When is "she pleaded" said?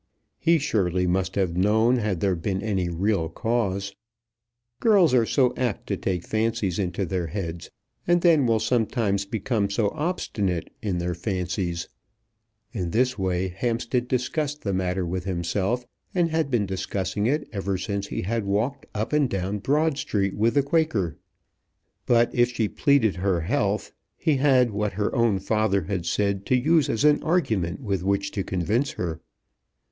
22.49-23.17